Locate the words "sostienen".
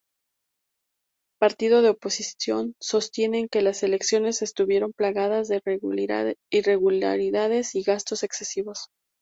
2.81-3.47